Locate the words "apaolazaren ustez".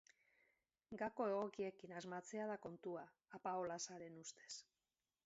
3.41-4.51